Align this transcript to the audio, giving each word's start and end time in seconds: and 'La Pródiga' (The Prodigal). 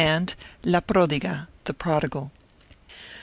and 0.03 0.33
'La 0.63 0.79
Pródiga' 0.81 1.45
(The 1.65 1.75
Prodigal). 1.75 2.31